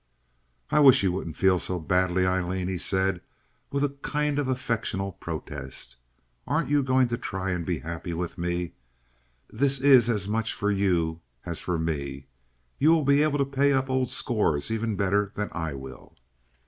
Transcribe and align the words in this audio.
"I 0.71 0.79
wish 0.79 1.03
you 1.03 1.11
wouldn't 1.11 1.37
feel 1.37 1.59
so 1.59 1.77
badly, 1.77 2.25
Aileen," 2.25 2.67
he 2.67 2.79
said, 2.79 3.21
with 3.71 3.83
a 3.83 3.89
kind 4.01 4.39
of 4.39 4.47
affectional 4.47 5.11
protest. 5.11 5.95
"Aren't 6.47 6.71
you 6.71 6.81
going 6.81 7.07
to 7.09 7.19
try 7.19 7.51
and 7.51 7.63
be 7.67 7.77
happy 7.77 8.11
with 8.15 8.35
me? 8.35 8.73
This 9.49 9.79
is 9.79 10.09
as 10.09 10.27
much 10.27 10.53
for 10.55 10.71
you 10.71 11.21
as 11.45 11.59
for 11.61 11.77
me. 11.77 12.25
You 12.79 12.89
will 12.93 13.05
be 13.05 13.21
able 13.21 13.37
to 13.37 13.45
pay 13.45 13.73
up 13.73 13.91
old 13.91 14.09
scores 14.09 14.71
even 14.71 14.95
better 14.95 15.31
than 15.35 15.49
I 15.51 15.75
will." 15.75 16.15